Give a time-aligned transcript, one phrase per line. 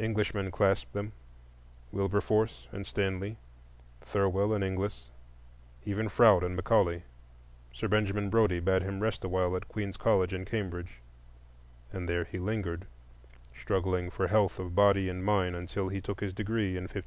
[0.00, 3.36] Englishmen clasped them,—Wilberforce and Stanley,
[4.00, 5.12] Thirwell and Ingles,
[5.84, 7.04] and even Froude and Macaulay;
[7.72, 10.98] Sir Benjamin Brodie bade him rest awhile at Queen's College in Cambridge,
[11.92, 12.88] and there he lingered,
[13.54, 17.00] struggling for health of body and mind, until he took his degree in '53.